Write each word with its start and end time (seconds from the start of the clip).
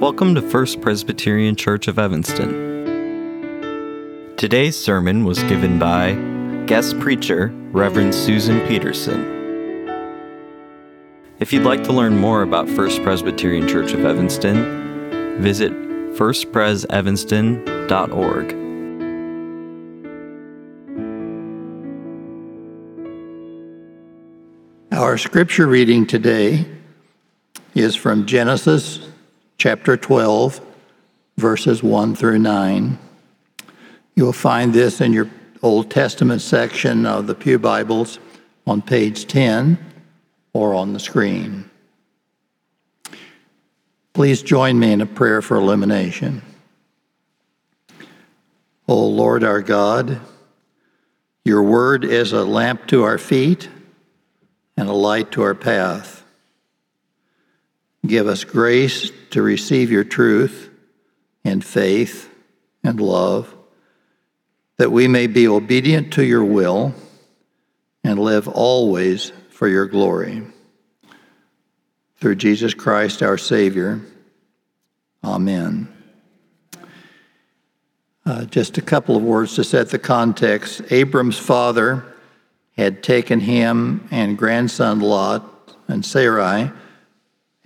Welcome 0.00 0.34
to 0.34 0.42
First 0.42 0.82
Presbyterian 0.82 1.56
Church 1.56 1.88
of 1.88 1.98
Evanston. 1.98 2.52
Today's 4.36 4.76
sermon 4.76 5.24
was 5.24 5.42
given 5.44 5.78
by 5.78 6.12
guest 6.66 7.00
preacher 7.00 7.46
Reverend 7.72 8.14
Susan 8.14 8.60
Peterson. 8.68 9.24
If 11.40 11.50
you'd 11.50 11.64
like 11.64 11.82
to 11.84 11.94
learn 11.94 12.18
more 12.18 12.42
about 12.42 12.68
First 12.68 13.02
Presbyterian 13.02 13.66
Church 13.66 13.94
of 13.94 14.04
Evanston, 14.04 15.40
visit 15.40 15.72
firstpresevanston.org. 15.72 18.52
Our 24.92 25.16
scripture 25.16 25.66
reading 25.66 26.06
today 26.06 26.66
is 27.74 27.96
from 27.96 28.26
Genesis 28.26 29.06
chapter 29.58 29.96
12, 29.96 30.60
verses 31.36 31.82
1 31.82 32.14
through 32.14 32.38
9. 32.38 32.98
You'll 34.14 34.32
find 34.32 34.72
this 34.72 35.00
in 35.00 35.12
your 35.12 35.30
Old 35.62 35.90
Testament 35.90 36.42
section 36.42 37.06
of 37.06 37.26
the 37.26 37.34
Pew 37.34 37.58
Bibles 37.58 38.18
on 38.66 38.82
page 38.82 39.26
10 39.26 39.78
or 40.52 40.74
on 40.74 40.92
the 40.92 41.00
screen. 41.00 41.70
Please 44.12 44.42
join 44.42 44.78
me 44.78 44.92
in 44.92 45.00
a 45.00 45.06
prayer 45.06 45.42
for 45.42 45.56
illumination. 45.56 46.42
O 48.88 49.06
Lord 49.06 49.42
our 49.42 49.62
God, 49.62 50.20
your 51.44 51.62
word 51.62 52.04
is 52.04 52.32
a 52.32 52.44
lamp 52.44 52.86
to 52.88 53.02
our 53.02 53.18
feet 53.18 53.68
and 54.76 54.88
a 54.88 54.92
light 54.92 55.32
to 55.32 55.42
our 55.42 55.54
path. 55.54 56.15
Give 58.06 58.26
us 58.26 58.44
grace 58.44 59.10
to 59.30 59.42
receive 59.42 59.90
your 59.90 60.04
truth 60.04 60.70
in 61.44 61.60
faith 61.60 62.30
and 62.82 63.00
love, 63.00 63.54
that 64.78 64.92
we 64.92 65.08
may 65.08 65.26
be 65.26 65.48
obedient 65.48 66.12
to 66.14 66.24
your 66.24 66.44
will 66.44 66.94
and 68.04 68.18
live 68.18 68.48
always 68.48 69.32
for 69.50 69.68
your 69.68 69.86
glory. 69.86 70.42
Through 72.18 72.36
Jesus 72.36 72.74
Christ 72.74 73.22
our 73.22 73.38
Savior. 73.38 74.00
Amen. 75.24 75.92
Uh, 78.24 78.44
just 78.44 78.76
a 78.78 78.82
couple 78.82 79.16
of 79.16 79.22
words 79.22 79.54
to 79.54 79.64
set 79.64 79.90
the 79.90 79.98
context. 79.98 80.82
Abram's 80.90 81.38
father 81.38 82.04
had 82.76 83.02
taken 83.02 83.40
him 83.40 84.06
and 84.10 84.36
grandson 84.36 85.00
Lot 85.00 85.74
and 85.88 86.04
Sarai, 86.04 86.70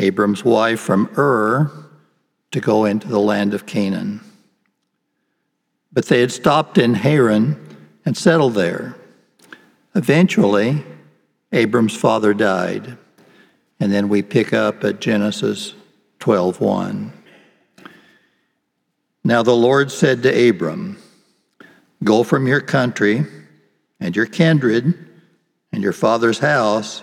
Abram's 0.01 0.45
wife, 0.45 0.81
from 0.81 1.11
Ur 1.17 1.71
to 2.51 2.61
go 2.61 2.85
into 2.85 3.09
the 3.09 3.21
land 3.21 3.55
of 3.55 3.67
Canaan. 3.67 4.21
But 5.93 6.07
they 6.07 6.21
had 6.21 6.33
stopped 6.33 6.79
in 6.79 6.95
Haran 6.95 7.57
and 8.05 8.17
settled 8.17 8.55
there. 8.55 8.97
Eventually, 9.95 10.85
Abram's 11.53 11.97
father 11.97 12.33
died. 12.33 12.97
And 13.79 13.93
then 13.93 14.09
we 14.09 14.23
pick 14.23 14.53
up 14.53 14.85
at 14.85 15.01
Genesis 15.01 15.75
12:1. 16.21 17.13
Now 19.25 19.43
the 19.43 19.57
Lord 19.57 19.91
said 19.91 20.23
to 20.23 20.49
Abram, 20.49 20.99
Go 22.03 22.23
from 22.23 22.47
your 22.47 22.61
country 22.61 23.27
and 23.99 24.17
your 24.17 24.27
kindred 24.27 24.95
and 25.73 25.83
your 25.83 25.93
father's 25.93 26.39
house 26.39 27.03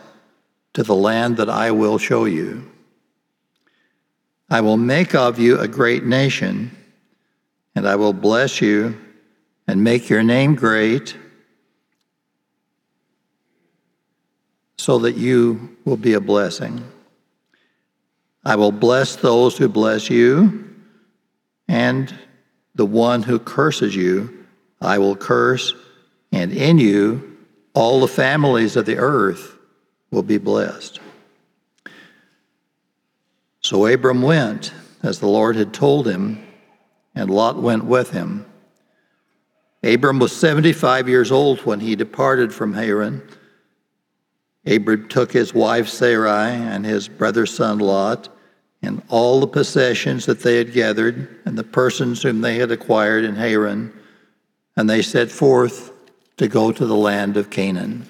to 0.73 0.83
the 0.83 0.95
land 0.95 1.37
that 1.37 1.49
I 1.49 1.71
will 1.71 1.97
show 1.97 2.25
you. 2.25 2.71
I 4.49 4.61
will 4.61 4.77
make 4.77 5.13
of 5.13 5.39
you 5.39 5.59
a 5.59 5.67
great 5.67 6.05
nation, 6.05 6.71
and 7.75 7.87
I 7.87 7.95
will 7.95 8.13
bless 8.13 8.61
you 8.61 8.97
and 9.67 9.83
make 9.83 10.09
your 10.09 10.23
name 10.23 10.55
great 10.55 11.15
so 14.77 14.99
that 14.99 15.17
you 15.17 15.75
will 15.83 15.97
be 15.97 16.13
a 16.13 16.21
blessing. 16.21 16.83
I 18.45 18.55
will 18.55 18.71
bless 18.71 19.17
those 19.17 19.57
who 19.57 19.67
bless 19.67 20.09
you, 20.09 20.73
and 21.67 22.13
the 22.75 22.85
one 22.85 23.23
who 23.23 23.39
curses 23.39 23.93
you, 23.93 24.45
I 24.79 24.97
will 24.99 25.17
curse, 25.17 25.73
and 26.31 26.53
in 26.53 26.77
you 26.77 27.37
all 27.73 27.99
the 27.99 28.07
families 28.07 28.77
of 28.77 28.85
the 28.85 28.97
earth 28.97 29.57
will 30.09 30.23
be 30.23 30.37
blessed. 30.37 31.01
So 33.67 33.85
Abram 33.85 34.21
went 34.21 34.71
as 35.03 35.19
the 35.19 35.27
Lord 35.27 35.57
had 35.57 35.73
told 35.73 36.07
him, 36.07 36.41
and 37.13 37.29
Lot 37.29 37.61
went 37.61 37.83
with 37.83 38.11
him. 38.11 38.45
Abram 39.83 40.19
was 40.19 40.33
75 40.33 41.09
years 41.09 41.33
old 41.33 41.59
when 41.65 41.81
he 41.81 41.93
departed 41.97 42.53
from 42.53 42.75
Haran 42.75 43.21
Abram 44.65 45.09
took 45.09 45.33
his 45.33 45.53
wife 45.53 45.89
Sarai 45.89 46.49
and 46.49 46.85
his 46.85 47.09
brother's 47.09 47.53
son 47.53 47.79
Lot 47.79 48.29
and 48.81 49.01
all 49.09 49.41
the 49.41 49.47
possessions 49.47 50.25
that 50.27 50.39
they 50.39 50.55
had 50.55 50.71
gathered 50.71 51.27
and 51.43 51.57
the 51.57 51.65
persons 51.65 52.23
whom 52.23 52.39
they 52.39 52.59
had 52.59 52.71
acquired 52.71 53.25
in 53.25 53.35
Haran, 53.35 53.91
and 54.77 54.89
they 54.89 55.01
set 55.01 55.29
forth 55.29 55.91
to 56.37 56.47
go 56.47 56.71
to 56.71 56.85
the 56.85 56.95
land 56.95 57.35
of 57.35 57.49
Canaan. 57.49 58.07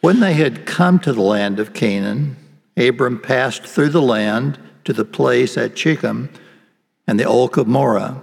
When 0.00 0.18
they 0.18 0.34
had 0.34 0.66
come 0.66 0.98
to 0.98 1.12
the 1.12 1.22
land 1.22 1.60
of 1.60 1.72
Canaan, 1.72 2.36
Abram 2.78 3.20
passed 3.20 3.64
through 3.64 3.90
the 3.90 4.02
land 4.02 4.58
to 4.84 4.92
the 4.92 5.04
place 5.04 5.56
at 5.56 5.76
Shechem 5.76 6.30
and 7.06 7.18
the 7.18 7.24
oak 7.24 7.56
of 7.56 7.66
Moreh. 7.66 8.22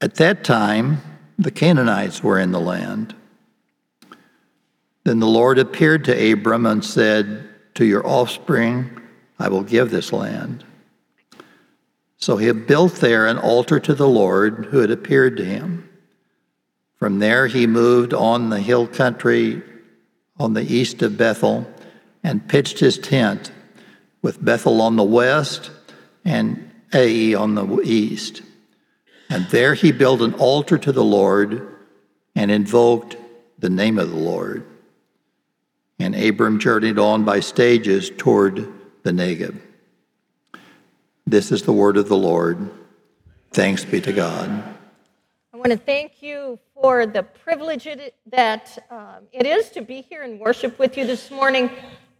At 0.00 0.16
that 0.16 0.44
time, 0.44 1.00
the 1.38 1.50
Canaanites 1.50 2.22
were 2.22 2.38
in 2.38 2.52
the 2.52 2.60
land. 2.60 3.14
Then 5.04 5.20
the 5.20 5.26
Lord 5.26 5.58
appeared 5.58 6.04
to 6.04 6.32
Abram 6.32 6.66
and 6.66 6.84
said, 6.84 7.48
To 7.74 7.84
your 7.84 8.06
offspring 8.06 9.00
I 9.38 9.48
will 9.48 9.62
give 9.62 9.90
this 9.90 10.12
land. 10.12 10.64
So 12.16 12.36
he 12.36 12.50
built 12.52 12.96
there 12.96 13.26
an 13.26 13.38
altar 13.38 13.80
to 13.80 13.94
the 13.94 14.08
Lord 14.08 14.66
who 14.70 14.78
had 14.78 14.90
appeared 14.90 15.36
to 15.36 15.44
him. 15.44 15.88
From 16.98 17.18
there 17.18 17.48
he 17.48 17.66
moved 17.66 18.14
on 18.14 18.48
the 18.48 18.60
hill 18.60 18.86
country 18.86 19.62
on 20.38 20.54
the 20.54 20.62
east 20.62 21.02
of 21.02 21.18
Bethel 21.18 21.66
and 22.24 22.48
pitched 22.48 22.80
his 22.80 22.98
tent 22.98 23.52
with 24.22 24.42
Bethel 24.42 24.80
on 24.80 24.96
the 24.96 25.04
west 25.04 25.70
and 26.24 26.72
Ai 26.92 27.38
on 27.38 27.54
the 27.54 27.80
east. 27.84 28.42
And 29.28 29.46
there 29.48 29.74
he 29.74 29.92
built 29.92 30.22
an 30.22 30.34
altar 30.34 30.78
to 30.78 30.90
the 30.90 31.04
Lord 31.04 31.76
and 32.34 32.50
invoked 32.50 33.16
the 33.58 33.68
name 33.70 33.98
of 33.98 34.10
the 34.10 34.16
Lord. 34.16 34.66
And 35.98 36.14
Abram 36.14 36.58
journeyed 36.58 36.98
on 36.98 37.24
by 37.24 37.40
stages 37.40 38.10
toward 38.10 38.72
the 39.02 39.12
Negeb. 39.12 39.60
This 41.26 41.52
is 41.52 41.62
the 41.62 41.72
word 41.72 41.96
of 41.96 42.08
the 42.08 42.16
Lord. 42.16 42.70
Thanks 43.52 43.84
be 43.84 44.00
to 44.00 44.12
God. 44.12 44.50
I 45.52 45.56
want 45.56 45.70
to 45.70 45.76
thank 45.76 46.22
you 46.22 46.58
for 46.74 47.06
the 47.06 47.22
privilege 47.22 47.88
that 48.26 48.86
um, 48.90 49.28
it 49.32 49.46
is 49.46 49.70
to 49.70 49.82
be 49.82 50.00
here 50.02 50.22
and 50.22 50.40
worship 50.40 50.78
with 50.78 50.96
you 50.96 51.06
this 51.06 51.30
morning. 51.30 51.70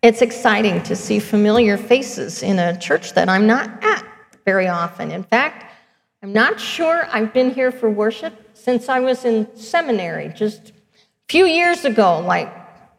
It's 0.04 0.20
exciting 0.20 0.82
to 0.82 0.94
see 0.94 1.19
familiar 1.19 1.78
faces 1.78 2.42
in 2.42 2.59
a 2.59 2.78
church 2.78 3.15
that 3.15 3.31
I'm 3.31 3.47
not 3.47 3.82
at 3.82 4.04
very 4.44 4.69
often. 4.69 5.10
In 5.10 5.22
fact, 5.22 5.65
I'm 6.22 6.31
not 6.31 6.60
sure 6.60 7.09
I've 7.10 7.32
been 7.32 7.48
here 7.48 7.72
for 7.72 7.88
worship 7.88 8.50
since 8.53 8.91
I 8.91 9.00
was 9.00 9.25
in 9.25 9.48
seminary 9.56 10.28
just 10.28 10.72
a 10.72 10.72
few 11.31 11.47
years 11.47 11.87
ago, 11.87 12.20
like 12.20 12.54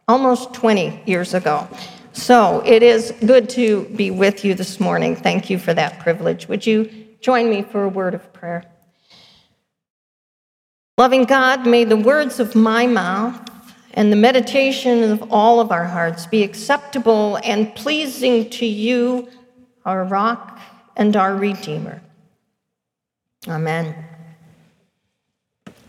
almost 0.08 0.52
20 0.52 1.04
years 1.06 1.32
ago. 1.32 1.68
So 2.12 2.60
it 2.66 2.82
is 2.82 3.12
good 3.24 3.48
to 3.50 3.84
be 3.94 4.10
with 4.10 4.44
you 4.44 4.54
this 4.54 4.80
morning. 4.80 5.14
Thank 5.14 5.48
you 5.48 5.60
for 5.60 5.72
that 5.74 6.00
privilege. 6.00 6.48
Would 6.48 6.66
you 6.66 6.90
join 7.20 7.48
me 7.48 7.62
for 7.62 7.84
a 7.84 7.88
word 7.88 8.14
of 8.14 8.32
prayer? 8.32 8.64
Loving 10.98 11.22
God, 11.22 11.68
may 11.68 11.84
the 11.84 11.96
words 11.96 12.40
of 12.40 12.56
my 12.56 12.88
mouth 12.88 13.48
and 13.96 14.12
the 14.12 14.16
meditation 14.16 15.02
of 15.02 15.32
all 15.32 15.58
of 15.58 15.72
our 15.72 15.84
hearts 15.84 16.26
be 16.26 16.42
acceptable 16.42 17.40
and 17.42 17.74
pleasing 17.74 18.48
to 18.50 18.66
you, 18.66 19.26
our 19.86 20.04
rock 20.04 20.60
and 20.96 21.16
our 21.16 21.34
redeemer. 21.34 22.02
Amen. 23.48 23.94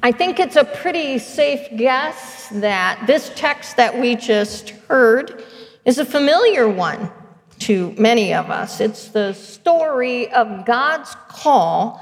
I 0.01 0.11
think 0.13 0.39
it's 0.39 0.55
a 0.55 0.63
pretty 0.63 1.19
safe 1.19 1.67
guess 1.75 2.47
that 2.53 3.03
this 3.07 3.29
text 3.35 3.75
that 3.75 3.99
we 3.99 4.15
just 4.15 4.69
heard 4.87 5.43
is 5.83 5.97
a 5.97 6.05
familiar 6.05 6.69
one 6.69 7.11
to 7.59 7.93
many 7.97 8.33
of 8.33 8.49
us. 8.49 8.79
It's 8.79 9.09
the 9.09 9.33
story 9.33 10.31
of 10.31 10.65
God's 10.65 11.13
call 11.27 11.99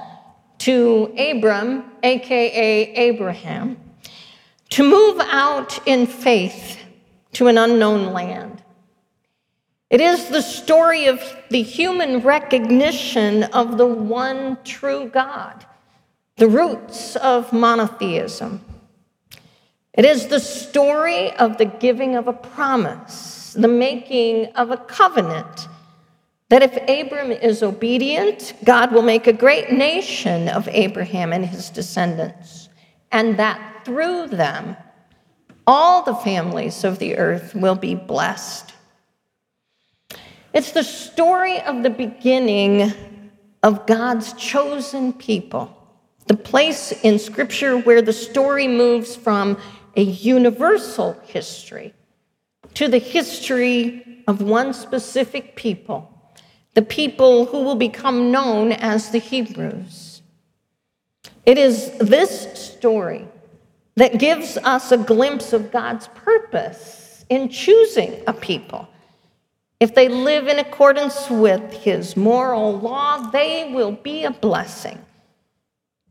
to 0.60 1.14
Abram, 1.18 1.86
aka 2.04 2.94
Abraham, 2.94 3.78
to 4.76 4.84
move 4.84 5.22
out 5.22 5.80
in 5.88 6.06
faith 6.06 6.84
to 7.32 7.48
an 7.48 7.58
unknown 7.58 8.12
land. 8.12 8.62
It 9.90 10.02
is 10.02 10.28
the 10.28 10.42
story 10.42 11.06
of 11.06 11.22
the 11.50 11.62
human 11.62 12.20
recognition 12.20 13.44
of 13.44 13.78
the 13.78 13.86
one 13.86 14.58
true 14.66 15.08
God, 15.08 15.66
the 16.36 16.50
roots 16.50 17.16
of 17.16 17.54
monotheism. 17.54 18.60
It 19.94 20.04
is 20.04 20.28
the 20.28 20.42
story 20.42 21.32
of 21.38 21.58
the 21.58 21.64
giving 21.64 22.18
of 22.18 22.28
a 22.28 22.34
promise, 22.34 23.54
the 23.58 23.70
making 23.70 24.48
of 24.56 24.72
a 24.72 24.78
covenant, 24.78 25.70
that 26.50 26.64
if 26.64 26.76
Abram 26.90 27.32
is 27.32 27.64
obedient, 27.64 28.52
God 28.66 28.92
will 28.92 29.04
make 29.04 29.26
a 29.26 29.32
great 29.32 29.72
nation 29.72 30.50
of 30.50 30.68
Abraham 30.68 31.32
and 31.32 31.46
his 31.46 31.70
descendants, 31.70 32.68
and 33.14 33.40
that 33.40 33.72
through 33.86 34.28
them, 34.28 34.76
all 35.68 36.04
the 36.04 36.16
families 36.16 36.84
of 36.84 37.00
the 37.00 37.18
earth 37.18 37.56
will 37.56 37.76
be 37.76 37.96
blessed. 37.96 38.74
It's 40.54 40.72
the 40.72 40.84
story 40.84 41.62
of 41.62 41.84
the 41.84 41.90
beginning 41.90 42.92
of 43.64 43.86
God's 43.86 44.34
chosen 44.34 45.14
people, 45.14 45.72
the 46.28 46.38
place 46.38 46.92
in 47.04 47.20
Scripture 47.20 47.78
where 47.78 48.02
the 48.02 48.14
story 48.14 48.68
moves 48.68 49.16
from 49.16 49.58
a 49.96 50.02
universal 50.02 51.14
history 51.26 51.94
to 52.74 52.88
the 52.88 53.00
history 53.00 54.24
of 54.28 54.42
one 54.42 54.74
specific 54.74 55.56
people, 55.56 56.12
the 56.74 56.82
people 56.82 57.46
who 57.46 57.64
will 57.64 57.76
become 57.76 58.32
known 58.32 58.72
as 58.72 59.10
the 59.10 59.20
Hebrews. 59.20 60.22
It 61.46 61.58
is 61.58 61.98
this 62.00 62.72
story 62.72 63.28
that 63.96 64.20
gives 64.20 64.58
us 64.58 64.92
a 64.92 64.98
glimpse 64.98 65.54
of 65.54 65.72
God's 65.72 66.08
purpose 66.10 67.26
in 67.30 67.50
choosing 67.50 68.22
a 68.28 68.34
people. 68.34 68.88
If 69.80 69.96
they 69.96 70.08
live 70.08 70.48
in 70.48 70.60
accordance 70.60 71.30
with 71.30 71.74
his 71.74 72.16
moral 72.16 72.80
law, 72.80 73.30
they 73.32 73.72
will 73.74 73.92
be 73.92 74.24
a 74.24 74.32
blessing. 74.32 75.04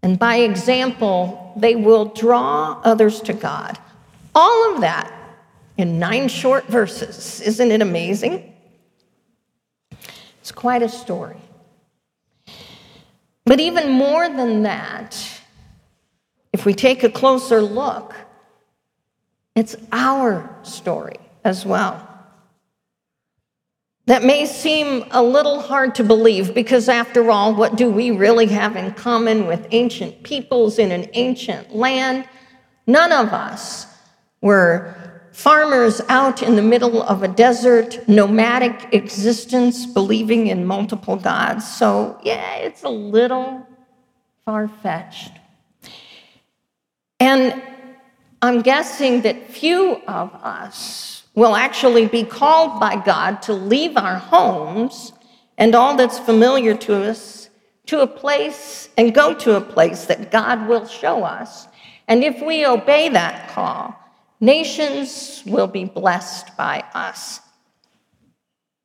And 0.02 0.18
by 0.18 0.36
example, 0.36 1.52
they 1.56 1.74
will 1.76 2.06
draw 2.06 2.80
others 2.84 3.20
to 3.22 3.32
God. 3.32 3.78
All 4.34 4.74
of 4.74 4.80
that 4.82 5.12
in 5.76 5.98
nine 5.98 6.28
short 6.28 6.66
verses. 6.66 7.40
Isn't 7.40 7.72
it 7.72 7.80
amazing? 7.80 8.52
It's 10.40 10.52
quite 10.52 10.82
a 10.82 10.88
story. 10.88 11.38
But 13.46 13.60
even 13.60 13.90
more 13.90 14.28
than 14.28 14.62
that, 14.64 15.33
if 16.54 16.64
we 16.64 16.72
take 16.72 17.02
a 17.02 17.10
closer 17.10 17.60
look, 17.60 18.14
it's 19.56 19.74
our 19.90 20.56
story 20.62 21.16
as 21.42 21.66
well. 21.66 22.08
That 24.06 24.22
may 24.22 24.46
seem 24.46 25.04
a 25.10 25.20
little 25.20 25.60
hard 25.60 25.96
to 25.96 26.04
believe 26.04 26.54
because, 26.54 26.88
after 26.88 27.28
all, 27.28 27.56
what 27.56 27.74
do 27.74 27.90
we 27.90 28.12
really 28.12 28.46
have 28.46 28.76
in 28.76 28.92
common 28.92 29.48
with 29.48 29.66
ancient 29.72 30.22
peoples 30.22 30.78
in 30.78 30.92
an 30.92 31.08
ancient 31.14 31.74
land? 31.74 32.28
None 32.86 33.10
of 33.10 33.32
us 33.32 33.88
were 34.40 34.94
farmers 35.32 36.00
out 36.08 36.40
in 36.40 36.54
the 36.54 36.62
middle 36.62 37.02
of 37.02 37.24
a 37.24 37.28
desert, 37.28 38.08
nomadic 38.08 38.94
existence, 38.94 39.86
believing 39.86 40.46
in 40.46 40.64
multiple 40.64 41.16
gods. 41.16 41.66
So, 41.66 42.16
yeah, 42.22 42.58
it's 42.58 42.84
a 42.84 42.88
little 42.88 43.66
far 44.44 44.68
fetched. 44.68 45.32
And 47.24 47.62
I'm 48.42 48.60
guessing 48.60 49.22
that 49.22 49.50
few 49.50 50.02
of 50.06 50.34
us 50.34 51.24
will 51.34 51.56
actually 51.56 52.04
be 52.06 52.22
called 52.22 52.78
by 52.78 52.96
God 52.96 53.40
to 53.48 53.54
leave 53.54 53.96
our 53.96 54.16
homes 54.16 55.14
and 55.56 55.74
all 55.74 55.96
that's 55.96 56.18
familiar 56.18 56.76
to 56.76 57.04
us 57.04 57.48
to 57.86 58.02
a 58.02 58.06
place 58.06 58.90
and 58.98 59.14
go 59.14 59.32
to 59.36 59.56
a 59.56 59.60
place 59.62 60.04
that 60.04 60.30
God 60.30 60.68
will 60.68 60.86
show 60.86 61.24
us. 61.24 61.66
And 62.08 62.22
if 62.22 62.42
we 62.42 62.66
obey 62.66 63.08
that 63.08 63.48
call, 63.48 63.98
nations 64.38 65.42
will 65.46 65.66
be 65.66 65.86
blessed 65.86 66.54
by 66.58 66.84
us. 66.92 67.40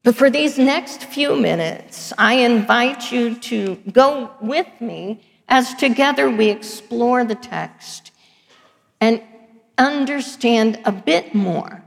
But 0.06 0.16
for 0.16 0.30
these 0.30 0.58
next 0.58 1.04
few 1.04 1.36
minutes, 1.36 2.14
I 2.18 2.36
invite 2.36 3.12
you 3.12 3.36
to 3.52 3.76
go 3.92 4.32
with 4.40 4.70
me 4.80 5.26
as 5.50 5.74
together 5.74 6.30
we 6.30 6.50
explore 6.50 7.26
the 7.26 7.36
text 7.36 8.09
and 9.02 9.22
understand 9.78 10.80
a 10.86 10.92
bit 10.92 11.34
more 11.34 11.84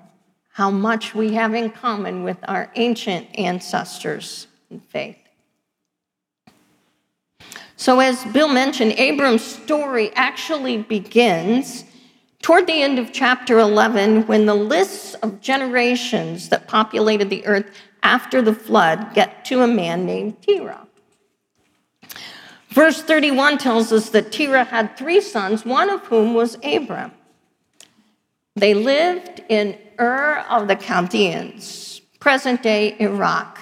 how 0.52 0.70
much 0.70 1.14
we 1.14 1.34
have 1.34 1.54
in 1.54 1.70
common 1.70 2.22
with 2.24 2.36
our 2.46 2.70
ancient 2.74 3.26
ancestors 3.38 4.46
in 4.70 4.80
faith. 4.80 5.16
So, 7.76 8.00
as 8.00 8.24
Bill 8.26 8.48
mentioned, 8.48 8.92
Abram's 8.92 9.42
story 9.42 10.12
actually 10.14 10.78
begins 10.78 11.84
toward 12.42 12.66
the 12.66 12.82
end 12.82 12.98
of 12.98 13.12
chapter 13.12 13.58
11 13.58 14.26
when 14.26 14.46
the 14.46 14.54
lists 14.54 15.14
of 15.14 15.40
generations 15.40 16.48
that 16.50 16.68
populated 16.68 17.30
the 17.30 17.44
earth 17.46 17.70
after 18.02 18.42
the 18.42 18.54
flood 18.54 19.14
get 19.14 19.44
to 19.46 19.62
a 19.62 19.66
man 19.66 20.04
named 20.04 20.40
Terah. 20.42 20.86
Verse 22.72 23.02
31 23.02 23.58
tells 23.58 23.92
us 23.92 24.08
that 24.10 24.32
Terah 24.32 24.64
had 24.64 24.96
three 24.96 25.20
sons, 25.20 25.66
one 25.66 25.90
of 25.90 26.00
whom 26.06 26.32
was 26.32 26.56
Abram. 26.64 27.12
They 28.56 28.72
lived 28.72 29.42
in 29.50 29.76
Ur 30.00 30.42
of 30.48 30.68
the 30.68 30.76
Chaldeans, 30.76 32.00
present 32.18 32.62
day 32.62 32.96
Iraq. 32.98 33.58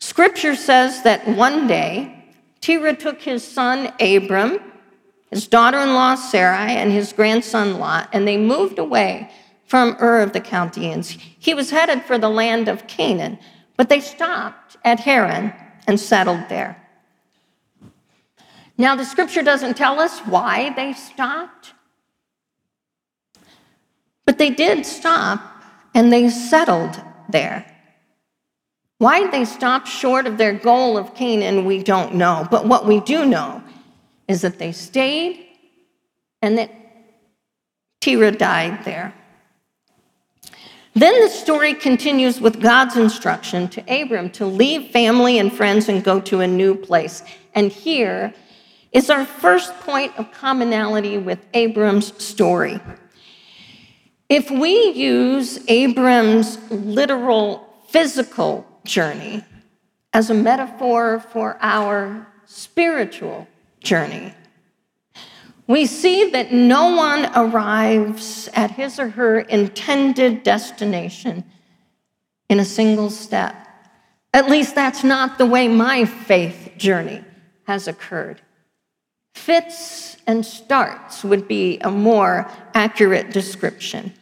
Scripture 0.00 0.56
says 0.56 1.04
that 1.04 1.28
one 1.28 1.68
day 1.68 2.24
Terah 2.60 2.96
took 2.96 3.22
his 3.22 3.46
son 3.46 3.92
Abram, 4.00 4.58
his 5.30 5.46
daughter 5.46 5.78
in 5.78 5.94
law 5.94 6.16
Sarai, 6.16 6.72
and 6.72 6.90
his 6.90 7.12
grandson 7.12 7.78
Lot, 7.78 8.08
and 8.12 8.26
they 8.26 8.36
moved 8.36 8.80
away 8.80 9.30
from 9.66 9.96
Ur 10.00 10.22
of 10.22 10.32
the 10.32 10.40
Chaldeans. 10.40 11.10
He 11.38 11.54
was 11.54 11.70
headed 11.70 12.02
for 12.02 12.18
the 12.18 12.28
land 12.28 12.66
of 12.66 12.88
Canaan, 12.88 13.38
but 13.76 13.88
they 13.88 14.00
stopped 14.00 14.76
at 14.84 14.98
Haran 14.98 15.52
and 15.86 16.00
settled 16.00 16.48
there. 16.48 16.83
Now, 18.76 18.96
the 18.96 19.04
scripture 19.04 19.42
doesn't 19.42 19.76
tell 19.76 20.00
us 20.00 20.20
why 20.20 20.72
they 20.74 20.92
stopped. 20.92 21.72
But 24.24 24.38
they 24.38 24.50
did 24.50 24.84
stop 24.84 25.40
and 25.94 26.12
they 26.12 26.28
settled 26.28 27.00
there. 27.28 27.66
Why 28.98 29.28
they 29.30 29.44
stopped 29.44 29.86
short 29.86 30.26
of 30.26 30.38
their 30.38 30.52
goal 30.52 30.96
of 30.96 31.14
Canaan, 31.14 31.64
we 31.64 31.82
don't 31.82 32.14
know. 32.14 32.48
But 32.50 32.66
what 32.66 32.86
we 32.86 33.00
do 33.00 33.24
know 33.24 33.62
is 34.28 34.40
that 34.42 34.58
they 34.58 34.72
stayed 34.72 35.46
and 36.42 36.58
that 36.58 36.70
Terah 38.00 38.32
died 38.32 38.84
there. 38.84 39.14
Then 40.94 41.20
the 41.20 41.28
story 41.28 41.74
continues 41.74 42.40
with 42.40 42.62
God's 42.62 42.96
instruction 42.96 43.68
to 43.68 44.02
Abram 44.02 44.30
to 44.30 44.46
leave 44.46 44.92
family 44.92 45.38
and 45.38 45.52
friends 45.52 45.88
and 45.88 46.04
go 46.04 46.20
to 46.20 46.40
a 46.40 46.46
new 46.46 46.74
place. 46.74 47.22
And 47.54 47.72
here 47.72 48.32
is 48.94 49.10
our 49.10 49.26
first 49.26 49.78
point 49.80 50.16
of 50.16 50.30
commonality 50.30 51.18
with 51.18 51.44
Abram's 51.52 52.22
story. 52.22 52.80
If 54.28 54.50
we 54.50 54.92
use 54.92 55.58
Abram's 55.68 56.58
literal 56.70 57.68
physical 57.88 58.66
journey 58.84 59.44
as 60.12 60.30
a 60.30 60.34
metaphor 60.34 61.18
for 61.18 61.58
our 61.60 62.26
spiritual 62.46 63.48
journey, 63.80 64.32
we 65.66 65.86
see 65.86 66.30
that 66.30 66.52
no 66.52 66.94
one 66.94 67.30
arrives 67.34 68.48
at 68.54 68.70
his 68.70 69.00
or 69.00 69.08
her 69.08 69.40
intended 69.40 70.44
destination 70.44 71.42
in 72.48 72.60
a 72.60 72.64
single 72.64 73.10
step. 73.10 73.56
At 74.32 74.48
least 74.48 74.74
that's 74.74 75.02
not 75.02 75.38
the 75.38 75.46
way 75.46 75.66
my 75.66 76.04
faith 76.04 76.72
journey 76.76 77.24
has 77.66 77.88
occurred. 77.88 78.40
Fits 79.34 80.16
and 80.26 80.44
starts 80.44 81.22
would 81.24 81.46
be 81.46 81.78
a 81.80 81.90
more 81.90 82.50
accurate 82.72 83.30
description. 83.30 84.12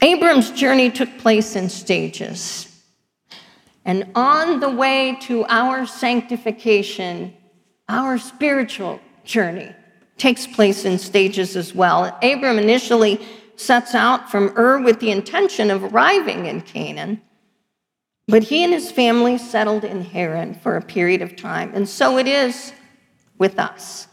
Abram's 0.00 0.50
journey 0.50 0.90
took 0.90 1.18
place 1.18 1.56
in 1.56 1.68
stages. 1.68 2.70
And 3.84 4.10
on 4.14 4.60
the 4.60 4.70
way 4.70 5.18
to 5.22 5.44
our 5.46 5.86
sanctification, 5.86 7.34
our 7.88 8.18
spiritual 8.18 9.00
journey 9.24 9.74
takes 10.16 10.46
place 10.46 10.84
in 10.84 10.98
stages 10.98 11.56
as 11.56 11.74
well. 11.74 12.16
Abram 12.22 12.58
initially 12.58 13.20
sets 13.56 13.94
out 13.94 14.30
from 14.30 14.52
Ur 14.56 14.80
with 14.80 15.00
the 15.00 15.10
intention 15.10 15.70
of 15.70 15.84
arriving 15.84 16.46
in 16.46 16.60
Canaan, 16.60 17.20
but 18.26 18.42
he 18.42 18.64
and 18.64 18.72
his 18.72 18.90
family 18.90 19.38
settled 19.38 19.84
in 19.84 20.02
Haran 20.02 20.54
for 20.54 20.76
a 20.76 20.82
period 20.82 21.22
of 21.22 21.36
time. 21.36 21.72
And 21.74 21.88
so 21.88 22.18
it 22.18 22.26
is 22.26 22.72
with 23.38 23.58
us. 23.58 24.08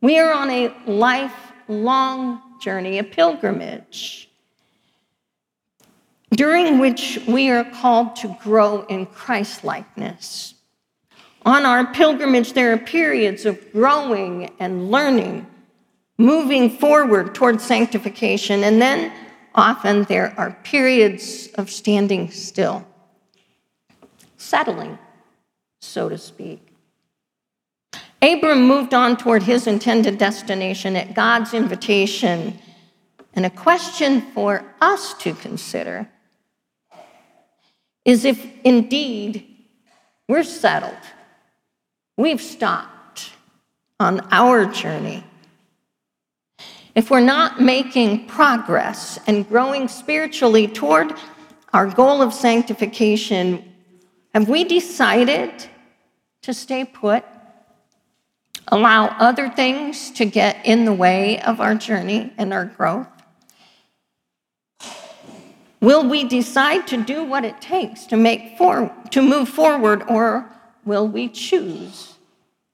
We 0.00 0.18
are 0.18 0.32
on 0.32 0.50
a 0.50 0.74
lifelong 0.86 2.40
journey, 2.60 2.98
a 2.98 3.04
pilgrimage. 3.04 4.28
during 6.34 6.78
which 6.78 7.20
we 7.26 7.50
are 7.50 7.64
called 7.64 8.14
to 8.16 8.36
grow 8.40 8.82
in 8.86 9.06
Christlikeness. 9.06 10.54
On 11.44 11.64
our 11.66 11.92
pilgrimage, 11.92 12.52
there 12.52 12.72
are 12.72 12.78
periods 12.78 13.46
of 13.46 13.72
growing 13.72 14.50
and 14.60 14.90
learning, 14.90 15.46
moving 16.18 16.70
forward 16.70 17.34
towards 17.34 17.64
sanctification, 17.64 18.62
and 18.64 18.80
then 18.80 19.12
often 19.54 20.04
there 20.04 20.34
are 20.36 20.56
periods 20.62 21.48
of 21.54 21.70
standing 21.70 22.30
still, 22.30 22.86
settling, 24.36 24.98
so 25.80 26.08
to 26.08 26.18
speak. 26.18 26.69
Abram 28.22 28.66
moved 28.66 28.92
on 28.92 29.16
toward 29.16 29.42
his 29.42 29.66
intended 29.66 30.18
destination 30.18 30.94
at 30.94 31.14
God's 31.14 31.54
invitation. 31.54 32.58
And 33.32 33.46
a 33.46 33.50
question 33.50 34.20
for 34.32 34.64
us 34.80 35.14
to 35.14 35.34
consider 35.34 36.08
is 38.04 38.24
if 38.24 38.46
indeed 38.64 39.46
we're 40.28 40.42
settled, 40.42 40.92
we've 42.16 42.42
stopped 42.42 43.30
on 43.98 44.20
our 44.30 44.66
journey. 44.66 45.24
If 46.94 47.10
we're 47.10 47.20
not 47.20 47.60
making 47.60 48.26
progress 48.26 49.18
and 49.26 49.48
growing 49.48 49.88
spiritually 49.88 50.66
toward 50.66 51.14
our 51.72 51.86
goal 51.86 52.20
of 52.20 52.34
sanctification, 52.34 53.72
have 54.34 54.48
we 54.48 54.64
decided 54.64 55.52
to 56.42 56.52
stay 56.52 56.84
put? 56.84 57.24
Allow 58.70 59.06
other 59.18 59.48
things 59.48 60.10
to 60.12 60.24
get 60.24 60.64
in 60.64 60.84
the 60.84 60.92
way 60.92 61.40
of 61.42 61.60
our 61.60 61.74
journey 61.74 62.32
and 62.38 62.52
our 62.52 62.64
growth? 62.64 63.08
Will 65.80 66.08
we 66.08 66.24
decide 66.24 66.86
to 66.88 67.02
do 67.02 67.24
what 67.24 67.44
it 67.44 67.60
takes 67.60 68.04
to 68.06 68.16
make 68.16 68.58
for, 68.58 68.94
to 69.10 69.22
move 69.22 69.48
forward 69.48 70.02
or 70.08 70.50
will 70.84 71.08
we 71.08 71.28
choose 71.28 72.14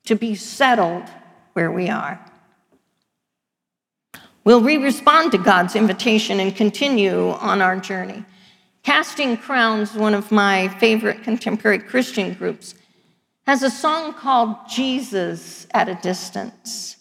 to 0.06 0.16
be 0.16 0.34
settled 0.34 1.04
where 1.52 1.70
we 1.70 1.88
are? 1.88 2.20
Will 4.44 4.60
we 4.60 4.76
respond 4.76 5.32
to 5.32 5.38
God's 5.38 5.74
invitation 5.74 6.38
and 6.40 6.54
continue 6.54 7.30
on 7.30 7.60
our 7.60 7.76
journey? 7.78 8.24
Casting 8.84 9.36
Crowns, 9.36 9.94
one 9.94 10.14
of 10.14 10.30
my 10.30 10.68
favorite 10.78 11.24
contemporary 11.24 11.80
Christian 11.80 12.34
groups, 12.34 12.76
has 13.46 13.62
a 13.62 13.70
song 13.70 14.12
called 14.12 14.56
Jesus 14.68 15.66
at 15.72 15.88
a 15.88 15.94
Distance. 15.96 16.96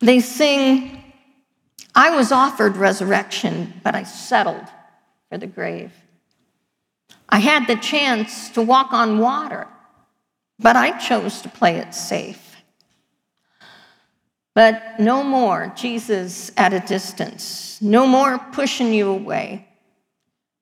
They 0.00 0.20
sing, 0.20 1.02
I 1.94 2.16
was 2.16 2.32
offered 2.32 2.76
resurrection, 2.76 3.74
but 3.84 3.94
I 3.94 4.02
settled 4.02 4.66
for 5.28 5.38
the 5.38 5.46
grave. 5.46 5.92
I 7.28 7.38
had 7.38 7.66
the 7.66 7.76
chance 7.76 8.50
to 8.50 8.62
walk 8.62 8.92
on 8.92 9.18
water, 9.18 9.68
but 10.58 10.76
I 10.76 10.98
chose 10.98 11.40
to 11.42 11.48
play 11.48 11.76
it 11.76 11.94
safe. 11.94 12.56
But 14.54 14.98
no 14.98 15.22
more 15.22 15.72
Jesus 15.76 16.50
at 16.56 16.72
a 16.72 16.80
distance, 16.80 17.80
no 17.80 18.06
more 18.06 18.38
pushing 18.52 18.92
you 18.92 19.08
away. 19.10 19.67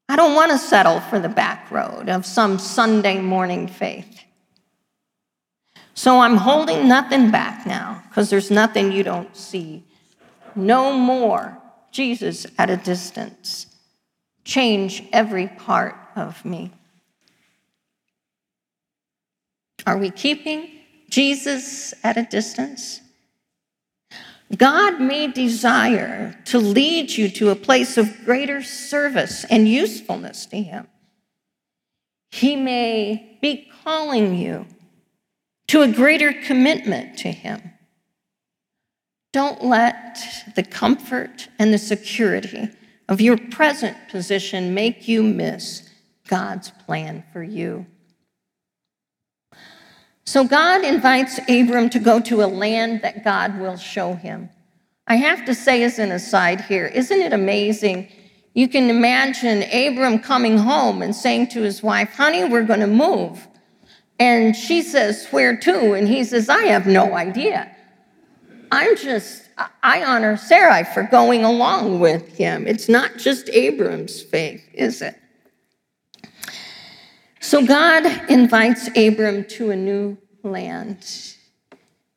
I 0.09 0.17
don't 0.17 0.35
want 0.35 0.53
to 0.53 0.59
settle 0.59 1.01
for 1.01 1.19
the 1.19 1.29
back 1.29 1.71
road 1.71 2.09
of 2.09 2.25
some 2.25 2.59
Sunday 2.59 3.21
morning 3.21 3.67
faith. 3.67 4.21
So 5.95 6.21
I'm 6.21 6.37
holding 6.37 6.87
nothing 6.87 7.31
back 7.31 7.67
now 7.67 8.03
because 8.09 8.31
there's 8.31 8.51
nothing 8.51 8.93
you 8.93 9.03
don't 9.03 9.35
see. 9.37 9.83
No 10.55 10.97
more 10.97 11.59
Jesus 11.91 12.47
at 12.59 12.71
a 12.71 12.77
distance. 12.77 13.67
Change 14.45 15.05
every 15.13 15.49
part 15.49 15.97
of 16.15 16.45
me. 16.45 16.71
Are 19.87 19.99
we 19.99 20.11
keeping 20.11 20.71
Jesus 21.09 21.95
at 22.05 22.17
a 22.17 22.25
distance? 22.25 23.01
God 24.55 25.01
may 25.01 25.27
desire 25.27 26.39
to 26.47 26.59
lead 26.59 27.11
you 27.11 27.29
to 27.31 27.51
a 27.51 27.57
place 27.57 27.97
of 27.97 28.25
greater 28.25 28.63
service 28.63 29.45
and 29.51 29.69
usefulness 29.69 30.47
to 30.47 30.63
Him. 30.63 30.87
He 32.31 32.55
may 32.55 33.39
be 33.41 33.69
calling 33.83 34.37
you 34.37 34.67
to 35.69 35.83
a 35.83 35.89
greater 35.89 36.33
commitment 36.33 37.19
to 37.19 37.33
Him. 37.33 37.73
Don't 39.33 39.65
let 39.65 40.19
the 40.55 40.63
comfort 40.63 41.49
and 41.59 41.75
the 41.75 41.79
security 41.79 42.69
of 43.09 43.21
your 43.21 43.37
present 43.37 43.97
position 44.09 44.75
make 44.75 45.09
you 45.09 45.23
miss 45.23 45.91
God's 46.29 46.71
plan 46.71 47.25
for 47.33 47.43
you. 47.43 47.87
So 50.27 50.45
God 50.45 50.85
invites 50.85 51.39
Abram 51.49 51.89
to 51.91 52.01
go 52.01 52.19
to 52.21 52.43
a 52.43 52.47
land 52.47 53.03
that 53.03 53.23
God 53.23 53.61
will 53.61 53.77
show 53.77 54.15
him. 54.15 54.51
I 55.07 55.15
have 55.15 55.45
to 55.45 55.55
say, 55.55 55.85
as 55.85 56.01
an 56.01 56.11
aside 56.11 56.61
here, 56.63 56.87
isn't 56.87 57.21
it 57.21 57.33
amazing? 57.33 58.09
You 58.55 58.67
can 58.67 58.91
imagine 58.91 59.63
Abram 59.73 60.19
coming 60.19 60.59
home 60.59 61.01
and 61.01 61.15
saying 61.15 61.49
to 61.49 61.63
his 61.63 61.81
wife, 61.81 62.15
Honey, 62.15 62.45
we're 62.45 62.65
going 62.65 62.81
to 62.81 62.89
move. 62.89 63.47
And 64.19 64.57
she 64.57 64.83
says, 64.83 65.29
Where 65.31 65.57
to? 65.59 65.93
And 65.93 66.09
he 66.09 66.25
says, 66.25 66.49
I 66.49 66.65
have 66.65 66.87
no 66.87 67.15
idea. 67.15 67.71
I'm 68.73 68.97
just, 68.97 69.45
I 69.85 70.03
honor 70.03 70.37
Sarai 70.37 70.83
for 70.83 71.05
going 71.05 71.45
along 71.45 72.01
with 72.01 72.37
him. 72.37 72.67
It's 72.67 72.89
not 72.89 73.17
just 73.17 73.49
Abram's 73.51 74.23
faith, 74.23 74.69
is 74.75 75.03
it? 75.03 75.15
So 77.47 77.65
God 77.65 78.05
invites 78.29 78.89
Abram 78.97 79.45
to 79.51 79.71
a 79.71 79.77
new 79.77 80.19
land. 80.43 80.99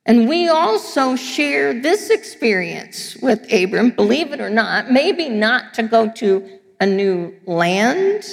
And 0.03 0.27
we 0.27 0.47
also 0.47 1.15
share 1.15 1.71
this 1.71 2.09
experience 2.09 3.15
with 3.17 3.45
Abram, 3.53 3.91
believe 3.91 4.31
it 4.31 4.41
or 4.41 4.49
not, 4.49 4.91
maybe 4.91 5.29
not 5.29 5.75
to 5.75 5.83
go 5.83 6.09
to 6.13 6.59
a 6.79 6.87
new 6.87 7.35
land, 7.45 8.23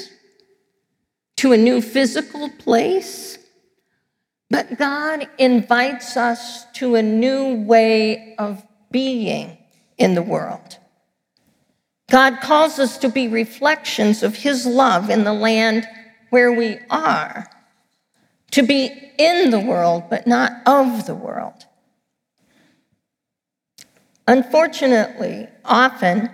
to 1.36 1.52
a 1.52 1.58
new 1.58 1.82
physical 1.82 2.48
place, 2.48 3.36
but 4.48 4.78
God 4.78 5.28
invites 5.36 6.16
us 6.16 6.64
to 6.76 6.94
a 6.94 7.02
new 7.02 7.56
way 7.56 8.34
of 8.38 8.64
being 8.90 9.58
in 9.98 10.14
the 10.14 10.22
world. 10.22 10.78
God 12.08 12.40
calls 12.40 12.78
us 12.78 12.96
to 12.98 13.10
be 13.10 13.28
reflections 13.28 14.22
of 14.22 14.34
His 14.34 14.64
love 14.64 15.10
in 15.10 15.24
the 15.24 15.34
land 15.34 15.86
where 16.30 16.52
we 16.52 16.78
are, 16.90 17.46
to 18.52 18.62
be 18.62 18.90
in 19.18 19.50
the 19.50 19.60
world, 19.60 20.04
but 20.10 20.26
not 20.26 20.52
of 20.66 21.06
the 21.06 21.14
world. 21.14 21.66
Unfortunately, 24.28 25.48
often, 25.64 26.30